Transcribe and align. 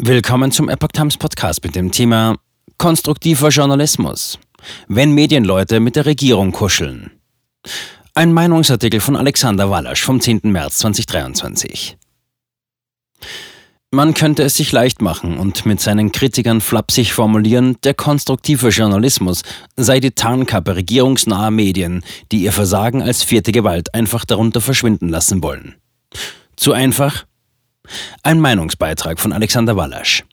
Willkommen 0.00 0.52
zum 0.52 0.68
Epoch 0.68 0.92
Times 0.92 1.16
Podcast 1.16 1.64
mit 1.64 1.74
dem 1.74 1.90
Thema 1.90 2.36
Konstruktiver 2.78 3.48
Journalismus. 3.48 4.38
Wenn 4.86 5.10
Medienleute 5.10 5.80
mit 5.80 5.96
der 5.96 6.06
Regierung 6.06 6.52
kuscheln. 6.52 7.10
Ein 8.14 8.32
Meinungsartikel 8.32 9.00
von 9.00 9.16
Alexander 9.16 9.70
Wallasch 9.70 10.04
vom 10.04 10.20
10. 10.20 10.42
März 10.44 10.78
2023. 10.78 11.98
Man 13.90 14.14
könnte 14.14 14.44
es 14.44 14.56
sich 14.56 14.70
leicht 14.70 15.02
machen 15.02 15.36
und 15.36 15.66
mit 15.66 15.80
seinen 15.80 16.12
Kritikern 16.12 16.60
flapsig 16.60 17.12
formulieren, 17.12 17.76
der 17.82 17.94
konstruktive 17.94 18.68
Journalismus 18.68 19.42
sei 19.76 19.98
die 19.98 20.12
Tarnkappe 20.12 20.76
regierungsnaher 20.76 21.50
Medien, 21.50 22.04
die 22.30 22.42
ihr 22.42 22.52
Versagen 22.52 23.02
als 23.02 23.24
vierte 23.24 23.50
Gewalt 23.50 23.92
einfach 23.94 24.24
darunter 24.24 24.60
verschwinden 24.60 25.08
lassen 25.08 25.42
wollen. 25.42 25.74
Zu 26.54 26.72
einfach? 26.72 27.24
Ein 28.22 28.40
Meinungsbeitrag 28.40 29.20
von 29.20 29.32
Alexander 29.32 29.76
Wallasch. 29.76 30.24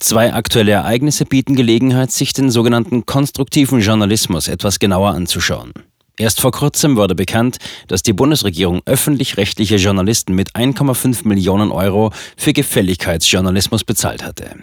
Zwei 0.00 0.32
aktuelle 0.32 0.72
Ereignisse 0.72 1.24
bieten 1.24 1.56
Gelegenheit, 1.56 2.12
sich 2.12 2.32
den 2.32 2.50
sogenannten 2.50 3.04
konstruktiven 3.04 3.80
Journalismus 3.80 4.48
etwas 4.48 4.78
genauer 4.78 5.10
anzuschauen. 5.10 5.72
Erst 6.18 6.40
vor 6.40 6.50
kurzem 6.50 6.96
wurde 6.96 7.14
bekannt, 7.14 7.58
dass 7.86 8.02
die 8.02 8.12
Bundesregierung 8.12 8.82
öffentlich-rechtliche 8.86 9.76
Journalisten 9.76 10.34
mit 10.34 10.52
1,5 10.56 11.26
Millionen 11.26 11.70
Euro 11.70 12.12
für 12.36 12.52
Gefälligkeitsjournalismus 12.52 13.84
bezahlt 13.84 14.24
hatte. 14.24 14.56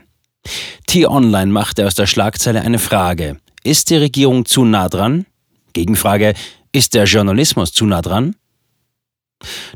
T-Online 0.87 1.51
machte 1.51 1.87
aus 1.87 1.95
der 1.95 2.07
Schlagzeile 2.07 2.61
eine 2.61 2.79
Frage. 2.79 3.39
Ist 3.63 3.89
die 3.89 3.95
Regierung 3.95 4.45
zu 4.45 4.65
nah 4.65 4.89
dran? 4.89 5.25
Gegenfrage. 5.73 6.33
Ist 6.71 6.93
der 6.93 7.05
Journalismus 7.05 7.71
zu 7.71 7.85
nah 7.85 8.01
dran? 8.01 8.35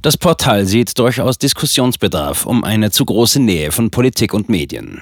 Das 0.02 0.18
Portal 0.18 0.66
sieht 0.66 0.98
durchaus 1.00 1.38
Diskussionsbedarf 1.38 2.46
um 2.46 2.64
eine 2.64 2.92
zu 2.92 3.06
große 3.06 3.40
Nähe 3.40 3.72
von 3.72 3.92
Politik 3.92 4.34
und 4.34 4.50
Medien. 4.50 5.02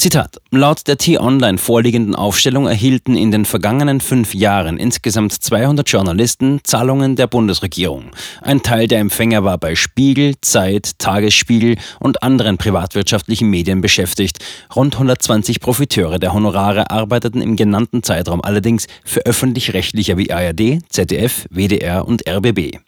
Zitat. 0.00 0.36
Laut 0.52 0.86
der 0.86 0.96
T-Online 0.96 1.58
vorliegenden 1.58 2.14
Aufstellung 2.14 2.68
erhielten 2.68 3.16
in 3.16 3.32
den 3.32 3.44
vergangenen 3.44 4.00
fünf 4.00 4.32
Jahren 4.32 4.78
insgesamt 4.78 5.32
200 5.32 5.88
Journalisten 5.88 6.60
Zahlungen 6.62 7.16
der 7.16 7.26
Bundesregierung. 7.26 8.12
Ein 8.40 8.62
Teil 8.62 8.86
der 8.86 9.00
Empfänger 9.00 9.42
war 9.42 9.58
bei 9.58 9.74
Spiegel, 9.74 10.36
Zeit, 10.40 11.00
Tagesspiegel 11.00 11.78
und 11.98 12.22
anderen 12.22 12.58
privatwirtschaftlichen 12.58 13.50
Medien 13.50 13.80
beschäftigt. 13.80 14.38
Rund 14.76 14.94
120 14.94 15.58
Profiteure 15.58 16.20
der 16.20 16.32
Honorare 16.32 16.92
arbeiteten 16.92 17.42
im 17.42 17.56
genannten 17.56 18.04
Zeitraum 18.04 18.40
allerdings 18.40 18.86
für 19.04 19.26
öffentlich-rechtliche 19.26 20.16
wie 20.16 20.30
ARD, 20.30 20.78
ZDF, 20.90 21.46
WDR 21.50 22.06
und 22.06 22.22
RBB. 22.28 22.78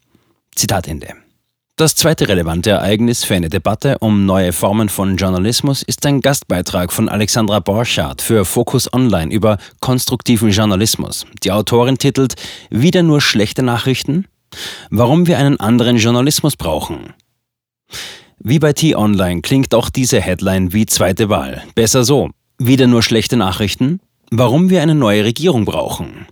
Zitat 0.60 0.88
Ende. 0.88 1.14
Das 1.76 1.94
zweite 1.94 2.28
relevante 2.28 2.68
Ereignis 2.68 3.24
für 3.24 3.34
eine 3.34 3.48
Debatte 3.48 3.96
um 4.00 4.26
neue 4.26 4.52
Formen 4.52 4.90
von 4.90 5.16
Journalismus 5.16 5.82
ist 5.82 6.04
ein 6.04 6.20
Gastbeitrag 6.20 6.92
von 6.92 7.08
Alexandra 7.08 7.60
Borchardt 7.60 8.20
für 8.20 8.44
Focus 8.44 8.92
Online 8.92 9.32
über 9.32 9.56
konstruktiven 9.80 10.50
Journalismus. 10.50 11.24
Die 11.42 11.50
Autorin 11.50 11.96
titelt 11.96 12.34
Wieder 12.68 13.02
nur 13.02 13.22
schlechte 13.22 13.62
Nachrichten? 13.62 14.26
Warum 14.90 15.26
wir 15.26 15.38
einen 15.38 15.58
anderen 15.58 15.96
Journalismus 15.96 16.56
brauchen. 16.56 17.14
Wie 18.38 18.58
bei 18.58 18.74
T-Online 18.74 19.40
klingt 19.40 19.74
auch 19.74 19.88
diese 19.88 20.20
Headline 20.20 20.74
wie 20.74 20.84
zweite 20.84 21.30
Wahl. 21.30 21.62
Besser 21.74 22.04
so. 22.04 22.28
Wieder 22.58 22.86
nur 22.86 23.02
schlechte 23.02 23.38
Nachrichten? 23.38 24.00
Warum 24.30 24.68
wir 24.68 24.82
eine 24.82 24.94
neue 24.94 25.24
Regierung 25.24 25.64
brauchen. 25.64 26.26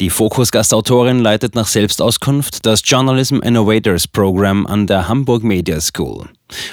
Die 0.00 0.10
Fokus-Gastautorin 0.10 1.20
leitet 1.20 1.54
nach 1.54 1.68
Selbstauskunft 1.68 2.66
das 2.66 2.82
Journalism 2.84 3.40
Innovators 3.40 4.08
Program 4.08 4.66
an 4.66 4.88
der 4.88 5.06
Hamburg 5.08 5.44
Media 5.44 5.80
School. 5.80 6.28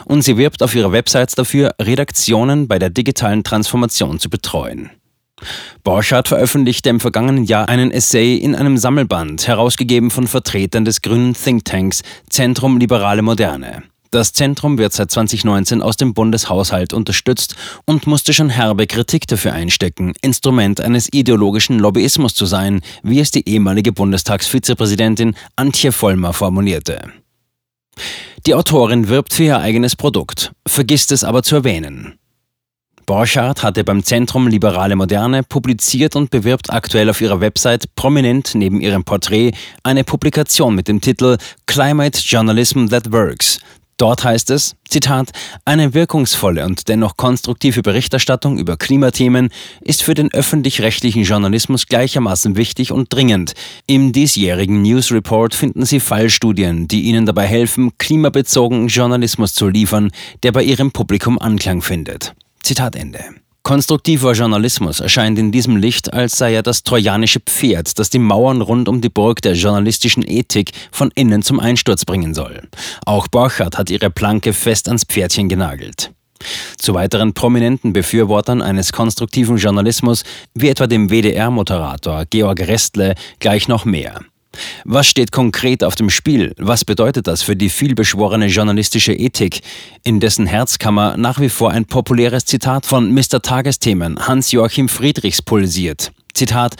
Und 0.05 0.23
sie 0.23 0.37
wirbt 0.37 0.63
auf 0.63 0.73
ihrer 0.73 0.91
Website 0.91 1.37
dafür, 1.37 1.75
Redaktionen 1.79 2.67
bei 2.67 2.79
der 2.79 2.89
digitalen 2.89 3.43
Transformation 3.43 4.19
zu 4.19 4.29
betreuen. 4.29 4.89
Borchardt 5.83 6.27
veröffentlichte 6.27 6.89
im 6.89 6.99
vergangenen 6.99 7.43
Jahr 7.43 7.69
einen 7.69 7.91
Essay 7.91 8.35
in 8.35 8.55
einem 8.55 8.77
Sammelband, 8.77 9.47
herausgegeben 9.47 10.09
von 10.09 10.27
Vertretern 10.27 10.85
des 10.85 11.01
grünen 11.01 11.33
Thinktanks 11.33 12.01
Zentrum 12.29 12.77
Liberale 12.77 13.21
Moderne. 13.21 13.83
Das 14.11 14.33
Zentrum 14.33 14.77
wird 14.77 14.91
seit 14.91 15.09
2019 15.09 15.81
aus 15.81 15.95
dem 15.95 16.13
Bundeshaushalt 16.13 16.91
unterstützt 16.91 17.55
und 17.85 18.07
musste 18.07 18.33
schon 18.33 18.49
herbe 18.49 18.85
Kritik 18.85 19.25
dafür 19.25 19.53
einstecken, 19.53 20.11
Instrument 20.21 20.81
eines 20.81 21.07
ideologischen 21.13 21.79
Lobbyismus 21.79 22.35
zu 22.35 22.45
sein, 22.45 22.81
wie 23.03 23.21
es 23.21 23.31
die 23.31 23.47
ehemalige 23.47 23.93
Bundestagsvizepräsidentin 23.93 25.35
Antje 25.55 25.93
Vollmer 25.93 26.33
formulierte. 26.33 27.09
Die 28.45 28.53
Autorin 28.53 29.07
wirbt 29.07 29.33
für 29.33 29.43
ihr 29.43 29.59
eigenes 29.59 29.95
Produkt, 29.95 30.51
vergisst 30.67 31.13
es 31.13 31.23
aber 31.23 31.41
zu 31.41 31.55
erwähnen. 31.55 32.17
Borchardt 33.05 33.63
hatte 33.63 33.85
beim 33.85 34.03
Zentrum 34.03 34.47
Liberale 34.47 34.95
Moderne 34.97 35.43
publiziert 35.43 36.17
und 36.17 36.31
bewirbt 36.31 36.71
aktuell 36.71 37.09
auf 37.09 37.21
ihrer 37.21 37.39
Website 37.39 37.95
prominent 37.95 38.55
neben 38.55 38.81
ihrem 38.81 39.05
Porträt 39.05 39.53
eine 39.83 40.03
Publikation 40.03 40.75
mit 40.75 40.87
dem 40.89 40.99
Titel 40.99 41.37
Climate 41.65 42.19
Journalism 42.21 42.87
That 42.87 43.11
Works, 43.11 43.59
Dort 44.01 44.23
heißt 44.23 44.49
es, 44.49 44.75
Zitat, 44.89 45.29
eine 45.63 45.93
wirkungsvolle 45.93 46.65
und 46.65 46.87
dennoch 46.87 47.17
konstruktive 47.17 47.83
Berichterstattung 47.83 48.57
über 48.57 48.75
Klimathemen 48.75 49.49
ist 49.79 50.01
für 50.01 50.15
den 50.15 50.33
öffentlich-rechtlichen 50.33 51.21
Journalismus 51.21 51.85
gleichermaßen 51.85 52.55
wichtig 52.55 52.91
und 52.91 53.13
dringend. 53.13 53.53
Im 53.85 54.11
diesjährigen 54.11 54.81
News 54.81 55.11
Report 55.11 55.53
finden 55.53 55.85
Sie 55.85 55.99
Fallstudien, 55.99 56.87
die 56.87 57.01
Ihnen 57.03 57.27
dabei 57.27 57.45
helfen, 57.45 57.91
klimabezogenen 57.99 58.87
Journalismus 58.87 59.53
zu 59.53 59.67
liefern, 59.67 60.09
der 60.41 60.51
bei 60.51 60.63
Ihrem 60.63 60.91
Publikum 60.91 61.37
Anklang 61.37 61.83
findet. 61.83 62.33
Zitat 62.63 62.95
Ende. 62.95 63.40
Konstruktiver 63.63 64.33
Journalismus 64.33 64.99
erscheint 64.99 65.37
in 65.37 65.51
diesem 65.51 65.77
Licht, 65.77 66.13
als 66.13 66.37
sei 66.37 66.55
er 66.55 66.63
das 66.63 66.83
trojanische 66.83 67.39
Pferd, 67.39 67.99
das 67.99 68.09
die 68.09 68.19
Mauern 68.19 68.61
rund 68.61 68.89
um 68.89 69.01
die 69.01 69.09
Burg 69.09 69.41
der 69.43 69.53
journalistischen 69.53 70.27
Ethik 70.27 70.71
von 70.91 71.11
innen 71.13 71.43
zum 71.43 71.59
Einsturz 71.59 72.03
bringen 72.03 72.33
soll. 72.33 72.67
Auch 73.05 73.27
Borchardt 73.27 73.77
hat 73.77 73.89
ihre 73.91 74.09
Planke 74.09 74.53
fest 74.53 74.87
ans 74.87 75.05
Pferdchen 75.05 75.47
genagelt. 75.47 76.11
Zu 76.77 76.95
weiteren 76.95 77.33
prominenten 77.33 77.93
Befürwortern 77.93 78.63
eines 78.63 78.91
konstruktiven 78.91 79.57
Journalismus, 79.57 80.23
wie 80.55 80.69
etwa 80.69 80.87
dem 80.87 81.11
WDR-Moderator 81.11 82.25
Georg 82.29 82.61
Restle, 82.61 83.13
gleich 83.39 83.67
noch 83.67 83.85
mehr. 83.85 84.21
Was 84.83 85.07
steht 85.07 85.31
konkret 85.31 85.83
auf 85.83 85.95
dem 85.95 86.09
Spiel? 86.09 86.53
Was 86.57 86.85
bedeutet 86.85 87.27
das 87.27 87.41
für 87.41 87.55
die 87.55 87.69
vielbeschworene 87.69 88.47
journalistische 88.47 89.13
Ethik, 89.13 89.61
in 90.03 90.19
dessen 90.19 90.45
Herzkammer 90.45 91.17
nach 91.17 91.39
wie 91.39 91.49
vor 91.49 91.71
ein 91.71 91.85
populäres 91.85 92.45
Zitat 92.45 92.85
von 92.85 93.13
Mr. 93.13 93.41
Tagesthemen 93.41 94.27
Hans-Joachim 94.27 94.89
Friedrichs 94.89 95.41
pulsiert? 95.41 96.11
Zitat 96.33 96.75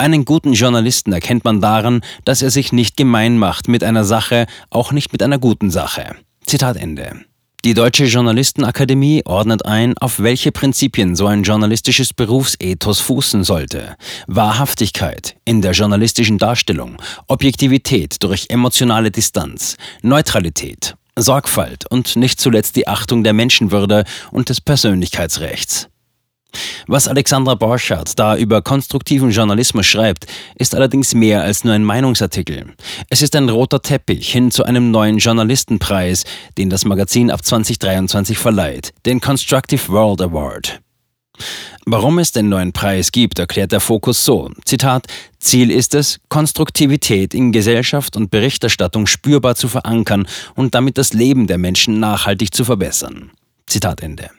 einen 0.00 0.24
guten 0.24 0.52
Journalisten 0.52 1.12
erkennt 1.12 1.44
man 1.44 1.60
daran, 1.60 2.02
dass 2.24 2.40
er 2.40 2.50
sich 2.50 2.72
nicht 2.72 2.96
gemein 2.96 3.36
macht 3.36 3.66
mit 3.66 3.82
einer 3.82 4.04
Sache, 4.04 4.46
auch 4.70 4.92
nicht 4.92 5.12
mit 5.12 5.24
einer 5.24 5.38
guten 5.38 5.72
Sache. 5.72 6.14
Zitat 6.46 6.76
Ende. 6.76 7.24
Die 7.64 7.74
Deutsche 7.74 8.04
Journalistenakademie 8.04 9.22
ordnet 9.24 9.66
ein, 9.66 9.98
auf 9.98 10.20
welche 10.20 10.52
Prinzipien 10.52 11.16
so 11.16 11.26
ein 11.26 11.42
journalistisches 11.42 12.14
Berufsethos 12.14 13.00
fußen 13.00 13.42
sollte. 13.42 13.96
Wahrhaftigkeit 14.28 15.34
in 15.44 15.60
der 15.60 15.72
journalistischen 15.72 16.38
Darstellung, 16.38 17.02
Objektivität 17.26 18.22
durch 18.22 18.46
emotionale 18.48 19.10
Distanz, 19.10 19.76
Neutralität, 20.02 20.94
Sorgfalt 21.16 21.84
und 21.90 22.14
nicht 22.14 22.40
zuletzt 22.40 22.76
die 22.76 22.86
Achtung 22.86 23.24
der 23.24 23.32
Menschenwürde 23.32 24.04
und 24.30 24.50
des 24.50 24.60
Persönlichkeitsrechts. 24.60 25.88
Was 26.86 27.06
Alexandra 27.06 27.54
Borchardt 27.54 28.18
da 28.18 28.36
über 28.36 28.62
konstruktiven 28.62 29.30
Journalismus 29.30 29.86
schreibt, 29.86 30.26
ist 30.56 30.74
allerdings 30.74 31.14
mehr 31.14 31.42
als 31.42 31.64
nur 31.64 31.74
ein 31.74 31.84
Meinungsartikel. 31.84 32.74
Es 33.10 33.22
ist 33.22 33.36
ein 33.36 33.48
roter 33.48 33.82
Teppich 33.82 34.32
hin 34.32 34.50
zu 34.50 34.64
einem 34.64 34.90
neuen 34.90 35.18
Journalistenpreis, 35.18 36.24
den 36.56 36.70
das 36.70 36.84
Magazin 36.84 37.30
ab 37.30 37.44
2023 37.44 38.38
verleiht, 38.38 38.92
den 39.04 39.20
Constructive 39.20 39.88
World 39.88 40.22
Award. 40.22 40.80
Warum 41.86 42.18
es 42.18 42.32
den 42.32 42.48
neuen 42.48 42.72
Preis 42.72 43.12
gibt, 43.12 43.38
erklärt 43.38 43.72
der 43.72 43.80
Fokus 43.80 44.24
so. 44.24 44.50
Zitat, 44.64 45.06
Ziel 45.38 45.70
ist 45.70 45.94
es, 45.94 46.20
Konstruktivität 46.28 47.32
in 47.32 47.52
Gesellschaft 47.52 48.16
und 48.16 48.30
Berichterstattung 48.30 49.06
spürbar 49.06 49.54
zu 49.54 49.68
verankern 49.68 50.26
und 50.54 50.74
damit 50.74 50.98
das 50.98 51.12
Leben 51.12 51.46
der 51.46 51.58
Menschen 51.58 52.00
nachhaltig 52.00 52.52
zu 52.52 52.64
verbessern. 52.64 53.30
Zitat 53.66 54.02
Ende. 54.02 54.30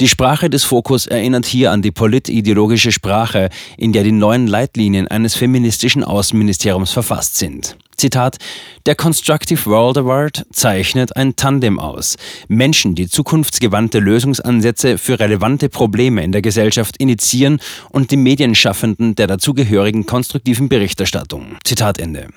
Die 0.00 0.08
Sprache 0.08 0.50
des 0.50 0.64
Fokus 0.64 1.06
erinnert 1.06 1.46
hier 1.46 1.70
an 1.72 1.82
die 1.82 1.90
politideologische 1.90 2.92
Sprache, 2.92 3.50
in 3.76 3.92
der 3.92 4.02
die 4.02 4.12
neuen 4.12 4.46
Leitlinien 4.46 5.08
eines 5.08 5.34
feministischen 5.34 6.04
Außenministeriums 6.04 6.92
verfasst 6.92 7.36
sind. 7.36 7.76
Zitat, 7.96 8.38
der 8.86 8.96
Constructive 8.96 9.64
World 9.66 9.98
Award 9.98 10.44
zeichnet 10.52 11.16
ein 11.16 11.36
Tandem 11.36 11.78
aus. 11.78 12.16
Menschen, 12.48 12.94
die 12.94 13.08
zukunftsgewandte 13.08 14.00
Lösungsansätze 14.00 14.98
für 14.98 15.20
relevante 15.20 15.68
Probleme 15.68 16.24
in 16.24 16.32
der 16.32 16.42
Gesellschaft 16.42 16.96
initiieren 16.96 17.60
und 17.90 18.10
die 18.10 18.16
Medienschaffenden 18.16 19.14
der 19.14 19.28
dazugehörigen 19.28 20.06
konstruktiven 20.06 20.68
Berichterstattung. 20.68 21.58
Zitat 21.62 21.98
Ende. 21.98 22.28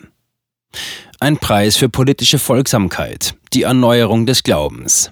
Ein 1.19 1.37
Preis 1.37 1.77
für 1.77 1.89
politische 1.89 2.37
Folgsamkeit, 2.37 3.33
die 3.53 3.63
Erneuerung 3.63 4.25
des 4.25 4.43
Glaubens. 4.43 5.11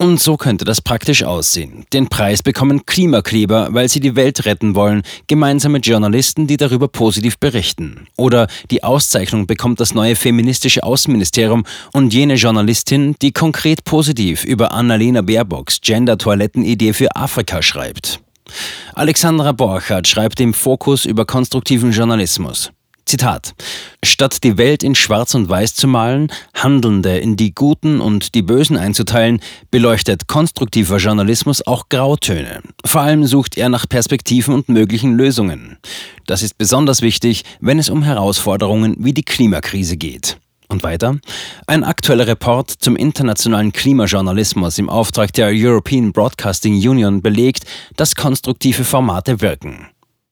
Und 0.00 0.18
so 0.18 0.38
könnte 0.38 0.64
das 0.64 0.80
praktisch 0.80 1.24
aussehen. 1.24 1.84
Den 1.92 2.08
Preis 2.08 2.42
bekommen 2.42 2.86
Klimakleber, 2.86 3.68
weil 3.72 3.86
sie 3.90 4.00
die 4.00 4.16
Welt 4.16 4.46
retten 4.46 4.74
wollen, 4.74 5.02
gemeinsam 5.26 5.72
mit 5.72 5.86
Journalisten, 5.86 6.46
die 6.46 6.56
darüber 6.56 6.88
positiv 6.88 7.38
berichten. 7.38 8.06
Oder 8.16 8.46
die 8.70 8.82
Auszeichnung 8.82 9.46
bekommt 9.46 9.78
das 9.78 9.92
neue 9.92 10.16
feministische 10.16 10.84
Außenministerium 10.84 11.66
und 11.92 12.14
jene 12.14 12.36
Journalistin, 12.36 13.14
die 13.20 13.32
konkret 13.32 13.84
positiv 13.84 14.42
über 14.44 14.72
Annalena 14.72 15.20
Baerbocks 15.20 15.82
Gender-Toilettenidee 15.82 16.94
für 16.94 17.14
Afrika 17.14 17.60
schreibt. 17.60 18.20
Alexandra 18.94 19.52
Borchardt 19.52 20.08
schreibt 20.08 20.40
im 20.40 20.54
Fokus 20.54 21.04
über 21.04 21.26
konstruktiven 21.26 21.92
Journalismus. 21.92 22.72
Zitat. 23.10 23.54
Statt 24.04 24.44
die 24.44 24.56
Welt 24.56 24.84
in 24.84 24.94
Schwarz 24.94 25.34
und 25.34 25.48
Weiß 25.48 25.74
zu 25.74 25.88
malen, 25.88 26.30
Handelnde 26.54 27.18
in 27.18 27.34
die 27.34 27.52
Guten 27.52 28.00
und 28.00 28.36
die 28.36 28.42
Bösen 28.42 28.76
einzuteilen, 28.76 29.40
beleuchtet 29.72 30.28
konstruktiver 30.28 30.98
Journalismus 30.98 31.66
auch 31.66 31.88
Grautöne. 31.88 32.62
Vor 32.84 33.00
allem 33.00 33.26
sucht 33.26 33.56
er 33.56 33.68
nach 33.68 33.88
Perspektiven 33.88 34.54
und 34.54 34.68
möglichen 34.68 35.16
Lösungen. 35.16 35.76
Das 36.28 36.44
ist 36.44 36.56
besonders 36.56 37.02
wichtig, 37.02 37.42
wenn 37.58 37.80
es 37.80 37.90
um 37.90 38.04
Herausforderungen 38.04 38.94
wie 39.00 39.12
die 39.12 39.24
Klimakrise 39.24 39.96
geht. 39.96 40.38
Und 40.68 40.84
weiter. 40.84 41.18
Ein 41.66 41.82
aktueller 41.82 42.28
Report 42.28 42.70
zum 42.70 42.94
internationalen 42.94 43.72
Klimajournalismus 43.72 44.78
im 44.78 44.88
Auftrag 44.88 45.32
der 45.32 45.48
European 45.52 46.12
Broadcasting 46.12 46.74
Union 46.74 47.22
belegt, 47.22 47.64
dass 47.96 48.14
konstruktive 48.14 48.84
Formate 48.84 49.40
wirken. 49.40 49.88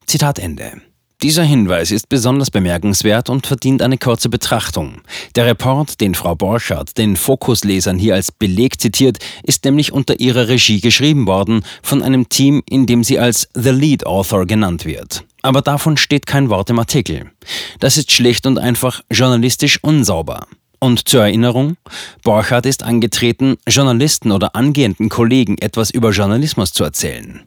Zitat 0.06 0.38
Ende. 0.38 0.80
Dieser 1.20 1.42
Hinweis 1.42 1.90
ist 1.90 2.08
besonders 2.08 2.52
bemerkenswert 2.52 3.28
und 3.28 3.44
verdient 3.44 3.82
eine 3.82 3.98
kurze 3.98 4.28
Betrachtung. 4.28 5.00
Der 5.34 5.46
Report, 5.46 6.00
den 6.00 6.14
Frau 6.14 6.36
Borchardt 6.36 6.96
den 6.96 7.16
Fokuslesern 7.16 7.98
hier 7.98 8.14
als 8.14 8.30
Beleg 8.30 8.80
zitiert, 8.80 9.18
ist 9.42 9.64
nämlich 9.64 9.92
unter 9.92 10.20
ihrer 10.20 10.46
Regie 10.46 10.80
geschrieben 10.80 11.26
worden 11.26 11.64
von 11.82 12.04
einem 12.04 12.28
Team, 12.28 12.62
in 12.70 12.86
dem 12.86 13.02
sie 13.02 13.18
als 13.18 13.48
The 13.54 13.70
Lead 13.70 14.06
Author 14.06 14.46
genannt 14.46 14.84
wird. 14.84 15.24
Aber 15.42 15.60
davon 15.60 15.96
steht 15.96 16.24
kein 16.26 16.50
Wort 16.50 16.70
im 16.70 16.78
Artikel. 16.78 17.32
Das 17.80 17.96
ist 17.96 18.12
schlicht 18.12 18.46
und 18.46 18.56
einfach 18.56 19.02
journalistisch 19.10 19.82
unsauber. 19.82 20.46
Und 20.78 21.08
zur 21.08 21.22
Erinnerung, 21.22 21.78
Borchardt 22.22 22.64
ist 22.64 22.84
angetreten, 22.84 23.56
Journalisten 23.66 24.30
oder 24.30 24.54
angehenden 24.54 25.08
Kollegen 25.08 25.58
etwas 25.58 25.90
über 25.90 26.12
Journalismus 26.12 26.72
zu 26.72 26.84
erzählen. 26.84 27.42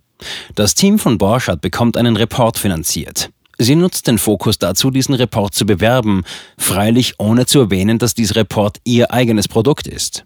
Das 0.55 0.75
Team 0.75 0.99
von 0.99 1.17
Borchardt 1.17 1.61
bekommt 1.61 1.95
einen 1.95 2.17
Report 2.17 2.57
finanziert. 2.57 3.29
Sie 3.63 3.75
nutzt 3.75 4.07
den 4.07 4.17
Fokus 4.17 4.57
dazu, 4.57 4.89
diesen 4.89 5.13
Report 5.13 5.53
zu 5.53 5.67
bewerben, 5.67 6.23
freilich 6.57 7.19
ohne 7.19 7.45
zu 7.45 7.59
erwähnen, 7.59 7.99
dass 7.99 8.15
dieser 8.15 8.37
Report 8.37 8.79
ihr 8.85 9.11
eigenes 9.11 9.47
Produkt 9.47 9.85
ist. 9.85 10.25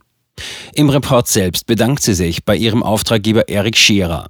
Im 0.73 0.89
Report 0.89 1.27
selbst 1.27 1.65
bedankt 1.65 2.01
sie 2.01 2.13
sich 2.13 2.45
bei 2.45 2.55
ihrem 2.55 2.81
Auftraggeber 2.81 3.49
Eric 3.49 3.75
Scherer. 3.75 4.29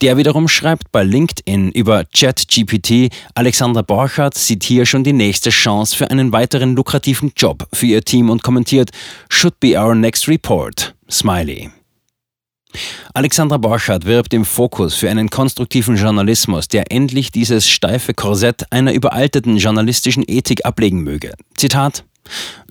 Der 0.00 0.16
wiederum 0.16 0.48
schreibt 0.48 0.90
bei 0.92 1.04
LinkedIn 1.04 1.72
über 1.72 2.06
ChatGPT, 2.06 3.12
Alexandra 3.34 3.82
Borchardt 3.82 4.34
sieht 4.34 4.64
hier 4.64 4.86
schon 4.86 5.04
die 5.04 5.12
nächste 5.12 5.50
Chance 5.50 5.94
für 5.94 6.10
einen 6.10 6.32
weiteren 6.32 6.74
lukrativen 6.74 7.32
Job 7.36 7.68
für 7.74 7.84
ihr 7.84 8.02
Team 8.02 8.30
und 8.30 8.42
kommentiert, 8.42 8.92
should 9.28 9.60
be 9.60 9.78
our 9.78 9.94
next 9.94 10.26
report. 10.26 10.94
Smiley. 11.10 11.70
Alexandra 13.14 13.56
Borchardt 13.56 14.04
wirbt 14.04 14.34
im 14.34 14.44
Fokus 14.44 14.94
für 14.94 15.10
einen 15.10 15.30
konstruktiven 15.30 15.96
Journalismus, 15.96 16.68
der 16.68 16.90
endlich 16.92 17.32
dieses 17.32 17.68
steife 17.68 18.14
Korsett 18.14 18.64
einer 18.70 18.92
überalteten 18.92 19.56
journalistischen 19.56 20.24
Ethik 20.26 20.64
ablegen 20.64 21.02
möge. 21.02 21.34
Zitat 21.56 22.04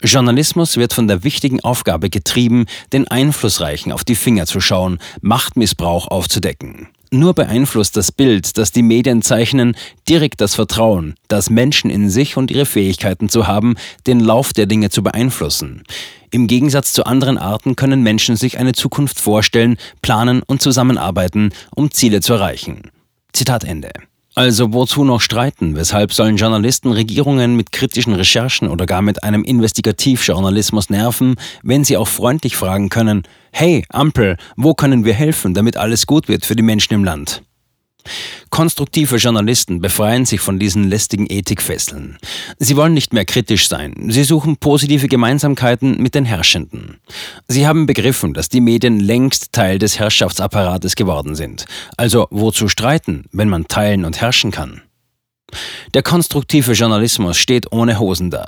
Journalismus 0.02 0.78
wird 0.78 0.94
von 0.94 1.08
der 1.08 1.24
wichtigen 1.24 1.62
Aufgabe 1.62 2.10
getrieben, 2.10 2.66
den 2.94 3.08
Einflussreichen 3.08 3.92
auf 3.92 4.04
die 4.04 4.16
Finger 4.16 4.46
zu 4.46 4.60
schauen, 4.60 5.00
Machtmissbrauch 5.22 6.08
aufzudecken. 6.08 6.90
Nur 7.16 7.34
beeinflusst 7.34 7.96
das 7.96 8.12
Bild, 8.12 8.58
das 8.58 8.74
die 8.74 8.82
Medien 8.82 9.22
zeichnen, 9.22 9.78
direkt 10.10 10.42
das 10.42 10.54
Vertrauen, 10.54 11.16
das 11.30 11.50
Menschen 11.50 11.90
in 11.90 12.10
sich 12.10 12.36
und 12.36 12.52
ihre 12.52 12.66
Fähigkeiten 12.66 13.30
zu 13.30 13.48
haben, 13.48 13.76
den 14.06 14.20
Lauf 14.20 14.52
der 14.52 14.66
Dinge 14.66 14.90
zu 14.90 15.02
beeinflussen. 15.02 15.84
Im 16.30 16.48
Gegensatz 16.48 16.92
zu 16.92 17.06
anderen 17.06 17.38
Arten 17.38 17.78
können 17.78 18.04
Menschen 18.04 18.36
sich 18.36 18.58
eine 18.58 18.74
Zukunft 18.74 19.18
vorstellen, 19.18 19.78
planen 20.02 20.44
und 20.46 20.62
zusammenarbeiten, 20.62 21.54
um 21.74 21.90
Ziele 21.90 22.20
zu 22.20 22.34
erreichen. 22.34 22.92
Zitat 23.32 23.64
Ende. 23.64 23.92
Also 24.38 24.74
wozu 24.74 25.06
noch 25.06 25.22
streiten? 25.22 25.78
Weshalb 25.78 26.12
sollen 26.12 26.36
Journalisten 26.36 26.92
Regierungen 26.92 27.56
mit 27.56 27.72
kritischen 27.72 28.14
Recherchen 28.14 28.68
oder 28.68 28.86
gar 28.86 29.02
mit 29.02 29.24
einem 29.24 29.46
Investigativjournalismus 29.46 30.90
nerven, 30.90 31.36
wenn 31.64 31.86
sie 31.86 31.96
auch 31.96 32.10
freundlich 32.10 32.58
fragen 32.58 32.90
können, 32.90 33.24
hey 33.54 33.86
Ampel, 33.88 34.36
wo 34.58 34.74
können 34.74 35.06
wir 35.06 35.14
helfen, 35.14 35.54
damit 35.54 35.78
alles 35.78 36.06
gut 36.06 36.28
wird 36.28 36.46
für 36.46 36.58
die 36.58 36.64
Menschen 36.64 36.94
im 36.96 37.06
Land? 37.06 37.44
Konstruktive 38.50 39.18
Journalisten 39.18 39.82
befreien 39.82 40.26
sich 40.26 40.40
von 40.40 40.60
diesen 40.60 40.90
lästigen 40.90 41.28
Ethikfesseln. 41.30 42.18
Sie 42.58 42.76
wollen 42.76 42.94
nicht 42.94 43.14
mehr 43.14 43.26
kritisch 43.26 43.68
sein. 43.68 43.94
Sie 44.10 44.24
suchen 44.24 44.58
positive 44.58 45.08
Gemeinsamkeiten 45.08 46.02
mit 46.02 46.16
den 46.16 46.26
Herrschenden. 46.26 46.98
Sie 47.48 47.68
haben 47.68 47.86
begriffen, 47.86 48.34
dass 48.34 48.50
die 48.50 48.62
Medien 48.62 49.00
längst 49.00 49.54
Teil 49.54 49.80
des 49.80 50.00
Herrschaftsapparates 50.00 50.96
geworden 50.96 51.36
sind. 51.36 51.66
Also 51.98 52.28
wozu 52.32 52.68
streiten, 52.68 53.26
wenn 53.32 53.50
man 53.50 53.68
teilen 53.68 54.06
und 54.06 54.22
herrschen 54.22 54.52
kann? 54.52 54.82
Der 55.94 56.04
konstruktive 56.04 56.74
Journalismus 56.74 57.38
steht 57.38 57.72
ohne 57.72 58.00
Hosen 58.00 58.30
da. 58.30 58.46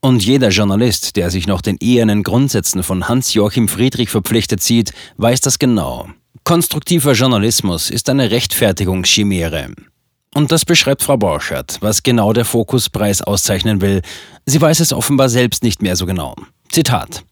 Und 0.00 0.24
jeder 0.24 0.50
Journalist, 0.50 1.16
der 1.16 1.30
sich 1.30 1.46
noch 1.46 1.60
den 1.60 1.76
ehernen 1.78 2.22
Grundsätzen 2.22 2.82
von 2.82 3.08
Hans-Joachim 3.08 3.68
Friedrich 3.68 4.10
verpflichtet 4.10 4.62
sieht, 4.62 4.92
weiß 5.16 5.40
das 5.40 5.58
genau. 5.58 6.08
Konstruktiver 6.48 7.12
Journalismus 7.12 7.90
ist 7.90 8.08
eine 8.08 8.30
Rechtfertigungschimäre. 8.30 9.68
Und 10.34 10.50
das 10.50 10.64
beschreibt 10.64 11.02
Frau 11.02 11.18
Borchardt, 11.18 11.76
was 11.82 12.02
genau 12.02 12.32
der 12.32 12.46
Fokuspreis 12.46 13.20
auszeichnen 13.20 13.82
will. 13.82 14.00
Sie 14.46 14.58
weiß 14.58 14.80
es 14.80 14.94
offenbar 14.94 15.28
selbst 15.28 15.62
nicht 15.62 15.82
mehr 15.82 15.94
so 15.94 16.06
genau. 16.06 16.34
Zitat. 16.70 17.22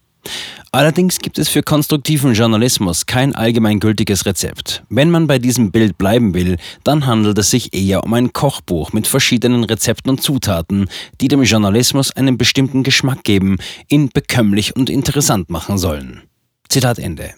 Allerdings 0.71 1.17
gibt 1.17 1.39
es 1.39 1.49
für 1.49 1.63
konstruktiven 1.63 2.35
Journalismus 2.35 3.07
kein 3.07 3.33
allgemeingültiges 3.33 4.27
Rezept. 4.27 4.83
Wenn 4.87 5.09
man 5.09 5.25
bei 5.25 5.39
diesem 5.39 5.71
Bild 5.71 5.97
bleiben 5.97 6.35
will, 6.35 6.57
dann 6.83 7.07
handelt 7.07 7.39
es 7.39 7.49
sich 7.49 7.73
eher 7.73 8.03
um 8.03 8.13
ein 8.13 8.33
Kochbuch 8.33 8.93
mit 8.93 9.07
verschiedenen 9.07 9.63
Rezepten 9.63 10.11
und 10.11 10.21
Zutaten, 10.21 10.89
die 11.21 11.27
dem 11.27 11.41
Journalismus 11.41 12.11
einen 12.11 12.37
bestimmten 12.37 12.83
Geschmack 12.83 13.23
geben, 13.23 13.57
ihn 13.89 14.09
bekömmlich 14.13 14.75
und 14.75 14.91
interessant 14.91 15.49
machen 15.49 15.79
sollen. 15.79 16.21
Zitat 16.69 16.99
Ende. 16.99 17.33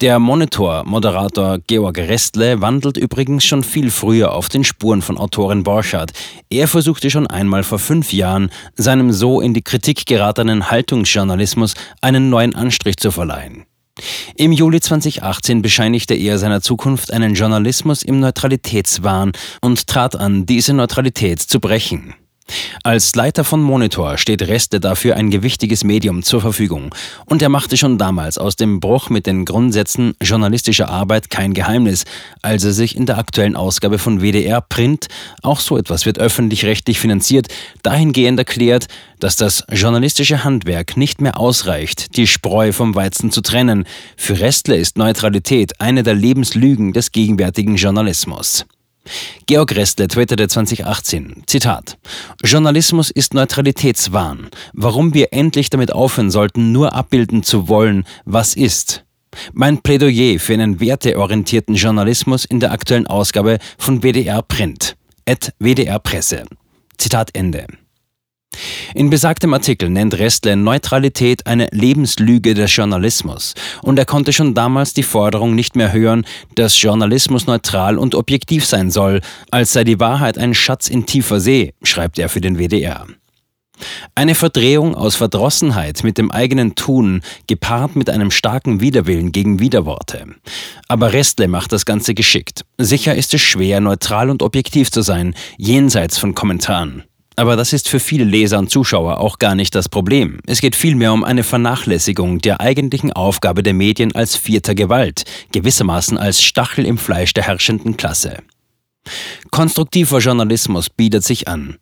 Der 0.00 0.18
Monitor-Moderator 0.18 1.58
Georg 1.66 1.98
Restle 1.98 2.62
wandelt 2.62 2.96
übrigens 2.96 3.44
schon 3.44 3.62
viel 3.62 3.90
früher 3.90 4.32
auf 4.32 4.48
den 4.48 4.64
Spuren 4.64 5.02
von 5.02 5.18
Autorin 5.18 5.62
Borchardt. 5.62 6.12
Er 6.48 6.68
versuchte 6.68 7.10
schon 7.10 7.26
einmal 7.26 7.64
vor 7.64 7.78
fünf 7.78 8.10
Jahren, 8.10 8.50
seinem 8.76 9.12
so 9.12 9.42
in 9.42 9.52
die 9.52 9.60
Kritik 9.60 10.06
geratenen 10.06 10.70
Haltungsjournalismus 10.70 11.74
einen 12.00 12.30
neuen 12.30 12.54
Anstrich 12.54 12.96
zu 12.96 13.10
verleihen. 13.10 13.66
Im 14.36 14.52
Juli 14.52 14.80
2018 14.80 15.60
bescheinigte 15.60 16.14
er 16.14 16.38
seiner 16.38 16.62
Zukunft 16.62 17.12
einen 17.12 17.34
Journalismus 17.34 18.02
im 18.02 18.20
Neutralitätswahn 18.20 19.32
und 19.60 19.86
trat 19.86 20.16
an, 20.16 20.46
diese 20.46 20.72
Neutralität 20.72 21.40
zu 21.40 21.60
brechen. 21.60 22.14
Als 22.82 23.14
Leiter 23.14 23.44
von 23.44 23.62
Monitor 23.62 24.18
steht 24.18 24.42
Reste 24.42 24.80
dafür 24.80 25.16
ein 25.16 25.30
gewichtiges 25.30 25.84
Medium 25.84 26.22
zur 26.22 26.40
Verfügung. 26.40 26.94
Und 27.26 27.42
er 27.42 27.48
machte 27.48 27.76
schon 27.76 27.98
damals 27.98 28.38
aus 28.38 28.56
dem 28.56 28.80
Bruch 28.80 29.10
mit 29.10 29.26
den 29.26 29.44
Grundsätzen 29.44 30.14
journalistischer 30.22 30.88
Arbeit 30.88 31.30
kein 31.30 31.54
Geheimnis, 31.54 32.04
als 32.42 32.64
er 32.64 32.72
sich 32.72 32.96
in 32.96 33.06
der 33.06 33.18
aktuellen 33.18 33.56
Ausgabe 33.56 33.98
von 33.98 34.20
WDR 34.20 34.60
Print, 34.60 35.08
auch 35.42 35.60
so 35.60 35.76
etwas 35.76 36.06
wird 36.06 36.18
öffentlich-rechtlich 36.18 36.98
finanziert, 36.98 37.48
dahingehend 37.82 38.38
erklärt, 38.38 38.86
dass 39.18 39.36
das 39.36 39.64
journalistische 39.70 40.44
Handwerk 40.44 40.96
nicht 40.96 41.20
mehr 41.20 41.38
ausreicht, 41.38 42.16
die 42.16 42.26
Spreu 42.26 42.72
vom 42.72 42.94
Weizen 42.94 43.30
zu 43.30 43.42
trennen. 43.42 43.84
Für 44.16 44.40
Restle 44.40 44.76
ist 44.76 44.96
Neutralität 44.96 45.80
eine 45.80 46.02
der 46.02 46.14
Lebenslügen 46.14 46.92
des 46.92 47.12
gegenwärtigen 47.12 47.76
Journalismus. 47.76 48.64
Georg 49.46 49.74
Restle 49.74 50.08
twitterte 50.08 50.48
2018, 50.48 51.44
Zitat, 51.46 51.98
Journalismus 52.44 53.10
ist 53.10 53.34
Neutralitätswahn. 53.34 54.48
Warum 54.72 55.14
wir 55.14 55.32
endlich 55.32 55.70
damit 55.70 55.92
aufhören 55.92 56.30
sollten, 56.30 56.72
nur 56.72 56.94
abbilden 56.94 57.42
zu 57.42 57.68
wollen, 57.68 58.04
was 58.24 58.54
ist. 58.54 59.04
Mein 59.52 59.82
Plädoyer 59.82 60.38
für 60.38 60.54
einen 60.54 60.80
werteorientierten 60.80 61.74
Journalismus 61.74 62.44
in 62.44 62.60
der 62.60 62.72
aktuellen 62.72 63.06
Ausgabe 63.06 63.58
von 63.78 64.02
WDR 64.02 64.42
Print. 64.42 64.96
At 65.28 65.52
WDR 65.58 65.98
Presse. 65.98 66.44
Zitat 66.98 67.30
Ende. 67.34 67.66
In 68.94 69.08
besagtem 69.08 69.54
Artikel 69.54 69.88
nennt 69.88 70.18
Restle 70.18 70.56
Neutralität 70.56 71.46
eine 71.46 71.68
Lebenslüge 71.70 72.54
des 72.54 72.74
Journalismus 72.74 73.54
und 73.82 73.98
er 73.98 74.04
konnte 74.04 74.32
schon 74.32 74.54
damals 74.54 74.94
die 74.94 75.02
Forderung 75.02 75.54
nicht 75.54 75.76
mehr 75.76 75.92
hören, 75.92 76.26
dass 76.54 76.80
Journalismus 76.80 77.46
neutral 77.46 77.98
und 77.98 78.14
objektiv 78.14 78.66
sein 78.66 78.90
soll, 78.90 79.20
als 79.50 79.72
sei 79.72 79.84
die 79.84 80.00
Wahrheit 80.00 80.38
ein 80.38 80.54
Schatz 80.54 80.88
in 80.88 81.06
tiefer 81.06 81.40
See, 81.40 81.74
schreibt 81.82 82.18
er 82.18 82.28
für 82.28 82.40
den 82.40 82.58
WDR. 82.58 83.06
Eine 84.14 84.34
Verdrehung 84.34 84.94
aus 84.94 85.16
Verdrossenheit 85.16 86.04
mit 86.04 86.18
dem 86.18 86.30
eigenen 86.30 86.74
Tun, 86.74 87.22
gepaart 87.46 87.96
mit 87.96 88.10
einem 88.10 88.30
starken 88.30 88.80
Widerwillen 88.80 89.32
gegen 89.32 89.58
Widerworte. 89.60 90.26
Aber 90.88 91.12
Restle 91.12 91.48
macht 91.48 91.72
das 91.72 91.86
Ganze 91.86 92.12
geschickt. 92.12 92.66
Sicher 92.76 93.14
ist 93.14 93.32
es 93.32 93.40
schwer, 93.40 93.80
neutral 93.80 94.28
und 94.28 94.42
objektiv 94.42 94.90
zu 94.90 95.00
sein, 95.00 95.34
jenseits 95.56 96.18
von 96.18 96.34
Kommentaren. 96.34 97.04
Aber 97.36 97.56
das 97.56 97.72
ist 97.72 97.88
für 97.88 98.00
viele 98.00 98.24
Leser 98.24 98.58
und 98.58 98.70
Zuschauer 98.70 99.18
auch 99.18 99.38
gar 99.38 99.54
nicht 99.54 99.74
das 99.74 99.88
Problem. 99.88 100.40
Es 100.46 100.60
geht 100.60 100.76
vielmehr 100.76 101.12
um 101.12 101.24
eine 101.24 101.42
Vernachlässigung 101.42 102.40
der 102.40 102.60
eigentlichen 102.60 103.12
Aufgabe 103.12 103.62
der 103.62 103.74
Medien 103.74 104.14
als 104.14 104.36
vierter 104.36 104.74
Gewalt, 104.74 105.24
gewissermaßen 105.52 106.18
als 106.18 106.42
Stachel 106.42 106.84
im 106.84 106.98
Fleisch 106.98 107.32
der 107.32 107.44
herrschenden 107.44 107.96
Klasse. 107.96 108.38
Konstruktiver 109.50 110.18
Journalismus 110.18 110.90
bietet 110.90 111.24
sich 111.24 111.48
an. 111.48 111.78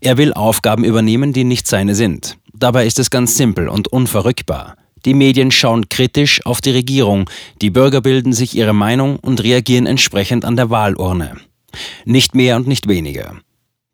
Er 0.00 0.16
will 0.16 0.32
Aufgaben 0.32 0.84
übernehmen, 0.84 1.32
die 1.32 1.44
nicht 1.44 1.66
seine 1.66 1.94
sind. 1.94 2.36
Dabei 2.52 2.86
ist 2.86 2.98
es 2.98 3.10
ganz 3.10 3.36
simpel 3.36 3.68
und 3.68 3.88
unverrückbar. 3.88 4.76
Die 5.04 5.14
Medien 5.14 5.50
schauen 5.50 5.88
kritisch 5.88 6.44
auf 6.44 6.60
die 6.60 6.70
Regierung, 6.70 7.30
die 7.62 7.70
Bürger 7.70 8.00
bilden 8.00 8.32
sich 8.32 8.56
ihre 8.56 8.72
Meinung 8.72 9.16
und 9.16 9.42
reagieren 9.42 9.86
entsprechend 9.86 10.44
an 10.44 10.56
der 10.56 10.70
Wahlurne. 10.70 11.36
Nicht 12.04 12.34
mehr 12.34 12.56
und 12.56 12.66
nicht 12.66 12.88
weniger. 12.88 13.36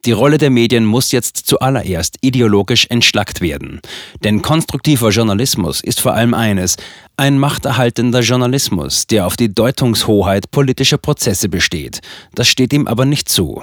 Die 0.05 0.13
Rolle 0.13 0.39
der 0.39 0.51
Medien 0.51 0.85
muss 0.85 1.13
jetzt 1.13 1.37
zuallererst 1.37 2.19
ideologisch 2.21 2.87
entschlackt 2.91 3.41
werden. 3.41 3.81
Denn 4.23 4.43
konstruktiver 4.43 5.11
Journalismus 5.11 5.81
ist 5.81 6.01
vor 6.01 6.15
allem 6.15 6.35
eines, 6.35 6.77
ein 7.17 7.39
machterhaltender 7.39 8.21
Journalismus, 8.21 9.07
der 9.07 9.27
auf 9.27 9.37
die 9.37 9.55
Deutungshoheit 9.55 10.51
politischer 10.51 10.99
Prozesse 10.99 11.49
besteht. 11.49 12.01
Das 12.35 12.49
steht 12.49 12.73
ihm 12.73 12.87
aber 12.87 13.07
nicht 13.07 13.29
zu. 13.29 13.63